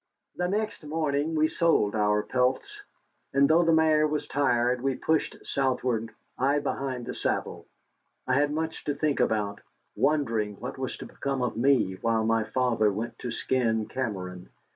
[0.35, 2.81] The next morning we sold our pelts.
[3.35, 7.67] And though the mare was tired, we pushed southward, I behind the saddle.
[8.25, 9.61] I had much to think about,
[9.95, 14.49] wondering what was to become of me while my father went to skin Cameron.